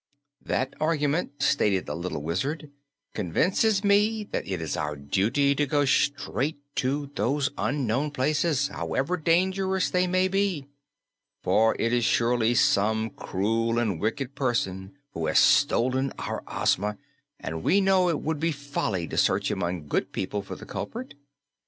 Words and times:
"That 0.43 0.73
argument," 0.79 1.43
stated 1.43 1.85
the 1.85 1.95
little 1.95 2.23
Wizard, 2.23 2.71
"convinces 3.13 3.83
me 3.83 4.23
that 4.31 4.47
it 4.47 4.59
is 4.59 4.75
our 4.75 4.95
duty 4.95 5.53
to 5.53 5.67
go 5.67 5.85
straight 5.85 6.57
to 6.77 7.11
those 7.13 7.51
unknown 7.55 8.09
places, 8.09 8.69
however 8.69 9.15
dangerous 9.15 9.91
they 9.91 10.07
may 10.07 10.27
be, 10.27 10.65
for 11.43 11.75
it 11.77 11.93
is 11.93 12.03
surely 12.03 12.55
some 12.55 13.11
cruel 13.11 13.77
and 13.77 14.01
wicked 14.01 14.33
person 14.33 14.97
who 15.11 15.27
has 15.27 15.37
stolen 15.37 16.13
our 16.17 16.41
Ozma, 16.47 16.97
and 17.39 17.61
we 17.61 17.79
know 17.79 18.09
it 18.09 18.21
would 18.21 18.39
be 18.39 18.51
folly 18.51 19.07
to 19.07 19.17
search 19.17 19.51
among 19.51 19.87
good 19.87 20.11
people 20.11 20.41
for 20.41 20.55
the 20.55 20.65
culprit. 20.65 21.13